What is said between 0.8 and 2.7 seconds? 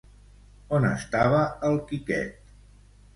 estava el Quiquet?